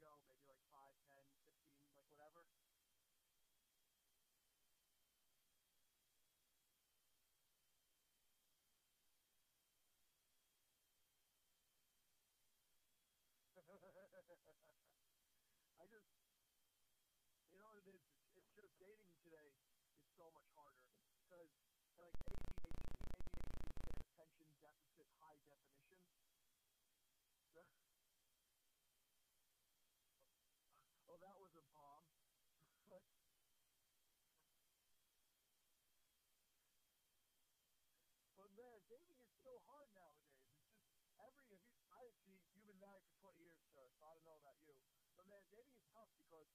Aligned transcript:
ago, 0.00 0.16
maybe 0.24 0.40
like 0.48 0.64
five, 0.72 0.96
because 46.30 46.46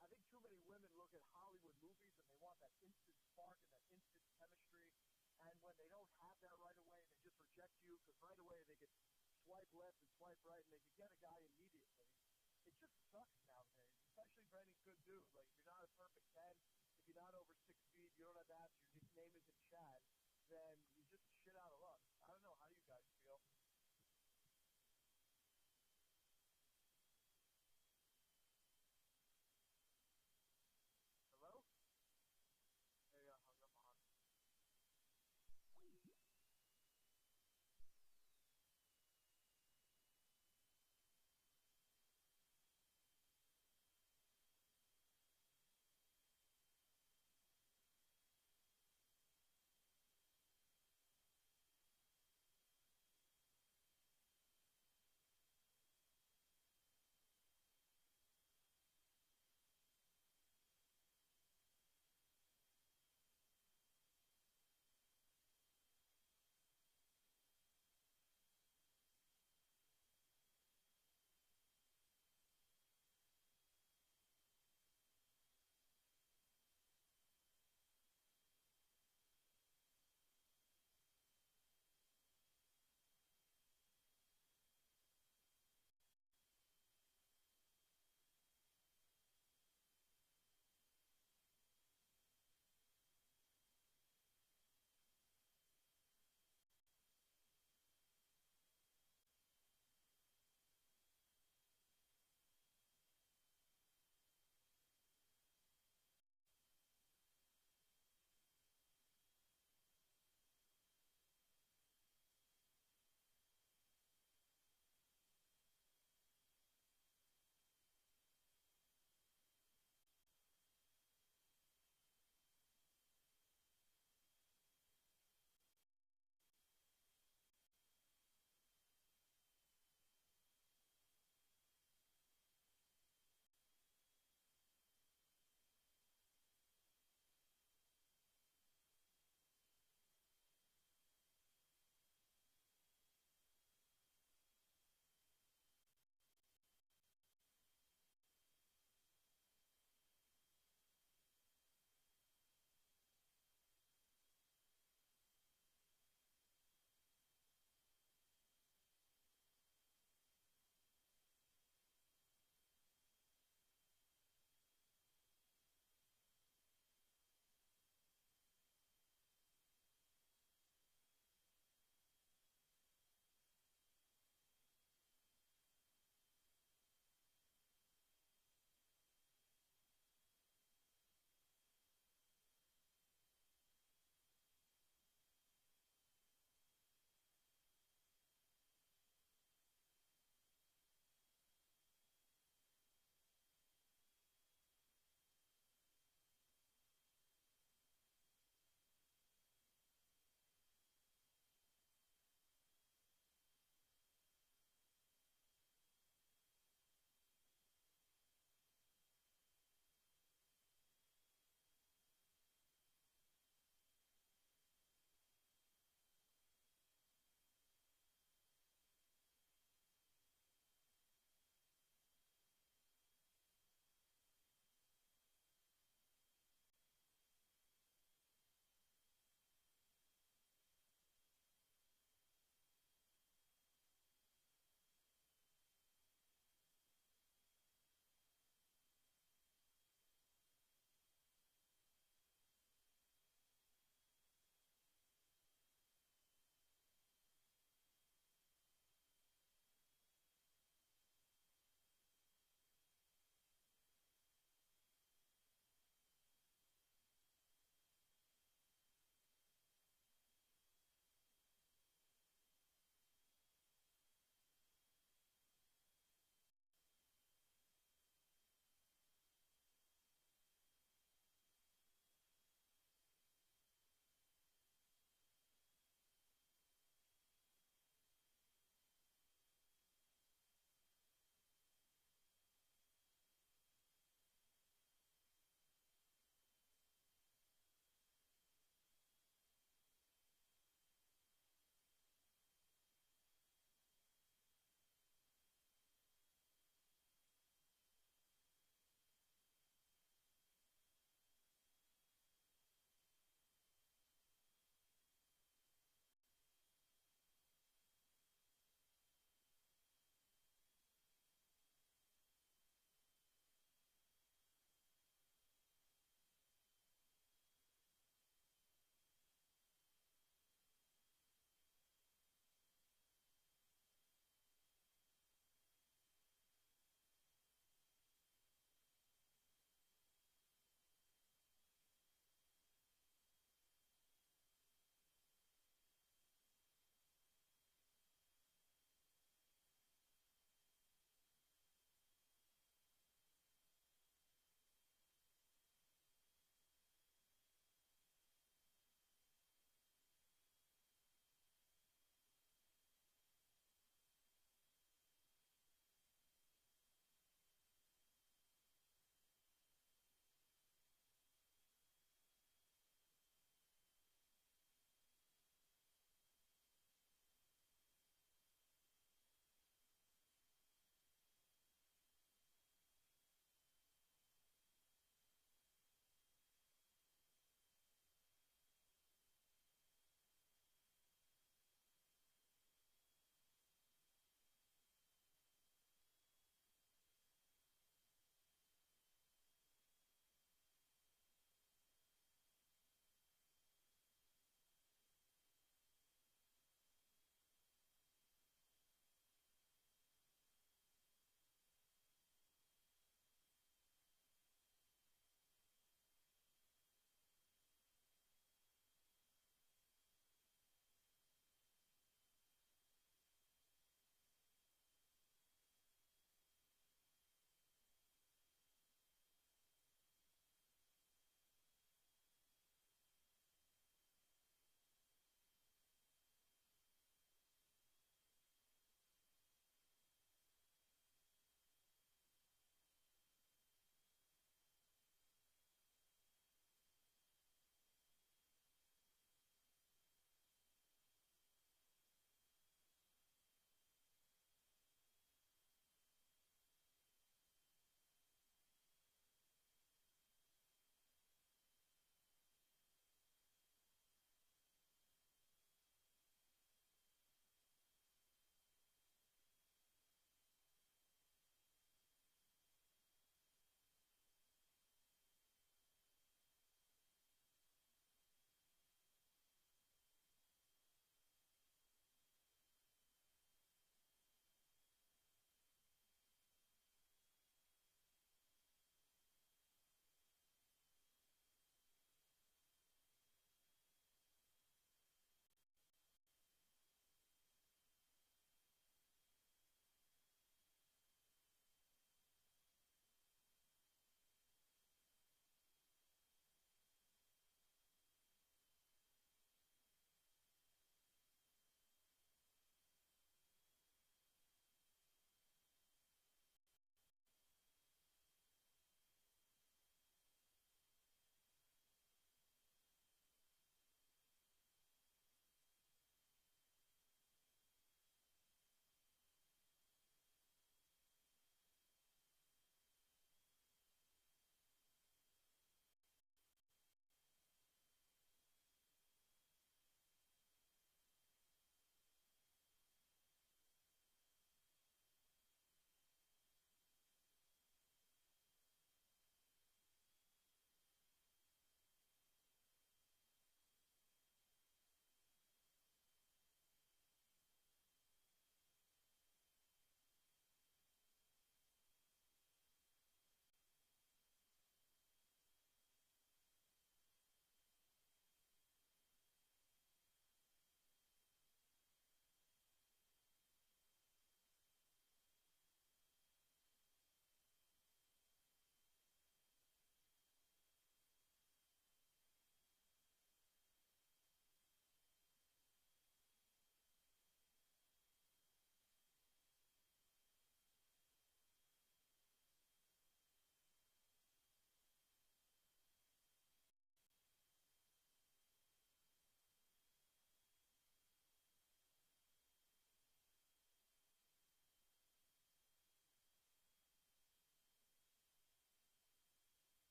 I 0.00 0.08
think 0.08 0.24
too 0.32 0.40
many 0.40 0.56
women 0.64 0.88
look 0.96 1.12
at 1.12 1.20
Hollywood 1.36 1.76
movies 1.84 2.16
and 2.16 2.24
they 2.24 2.32
want 2.40 2.56
that 2.64 2.72
instant 2.80 3.12
spark 3.28 3.60
and 3.60 3.76
that 3.76 3.84
instant 3.92 4.24
chemistry. 4.40 4.88
And 5.44 5.52
when 5.60 5.76
they 5.76 5.84
don't 5.92 6.08
have 6.24 6.40
that 6.40 6.56
right 6.56 6.80
away, 6.80 7.04
they 7.12 7.20
just 7.20 7.36
reject 7.44 7.76
you 7.84 8.00
because 8.00 8.16
right 8.24 8.40
away 8.40 8.64
they 8.64 8.80
can 8.80 8.88
swipe 9.44 9.68
left 9.76 10.00
and 10.00 10.08
swipe 10.16 10.40
right 10.48 10.64
and 10.64 10.72
they 10.72 10.80
can 10.80 10.96
get 10.96 11.12
a 11.12 11.20
guy 11.20 11.36
immediately. 11.44 12.08
It 12.64 12.72
just 12.80 12.96
sucks 13.12 13.36
nowadays, 13.44 13.92
especially 14.08 14.48
for 14.48 14.64
any 14.64 14.72
good 14.80 14.96
dude. 15.04 15.28
Like 15.36 15.44
if 15.52 15.60
you're 15.60 15.76
not 15.76 15.84
a 15.84 15.92
perfect 16.00 16.32
10, 16.32 16.40
if 16.96 17.04
you're 17.04 17.20
not 17.20 17.36
over 17.36 17.52
six 17.68 17.84
feet, 17.92 18.08
you 18.16 18.24
don't 18.24 18.40
have 18.40 18.48
abs, 18.48 18.80
your 18.96 19.12
name 19.12 19.36
isn't 19.36 19.60
Chad, 19.68 20.00
then 20.48 20.87